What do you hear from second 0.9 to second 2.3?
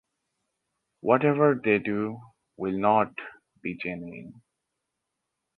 Whatever they do